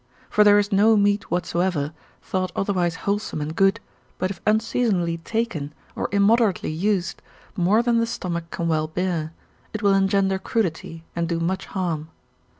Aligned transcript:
For 0.31 0.43
there 0.43 0.57
is 0.57 0.71
no 0.71 0.97
meat 0.97 1.29
whatsoever, 1.29 1.93
though 2.31 2.47
otherwise 2.55 2.95
wholesome 3.05 3.39
and 3.39 3.55
good, 3.55 3.79
but 4.17 4.31
if 4.31 4.41
unseasonably 4.47 5.19
taken, 5.19 5.75
or 5.95 6.09
immoderately 6.11 6.71
used, 6.71 7.21
more 7.55 7.83
than 7.83 7.99
the 7.99 8.07
stomach 8.07 8.49
can 8.49 8.67
well 8.67 8.87
bear, 8.87 9.31
it 9.75 9.83
will 9.83 9.93
engender 9.93 10.39
crudity, 10.39 11.03
and 11.15 11.29
do 11.29 11.39
much 11.39 11.67
harm. 11.67 12.09